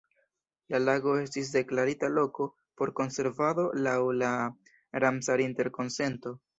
La 0.73 0.79
lago 0.85 1.13
estis 1.23 1.51
deklarita 1.57 2.09
loko 2.15 2.49
por 2.83 2.95
konservado 3.03 3.69
laŭ 3.89 3.97
la 4.25 4.35
Ramsar-Interkonsento. 5.07 6.39